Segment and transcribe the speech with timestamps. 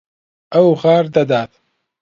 [0.53, 1.51] ئەو غار دەدات.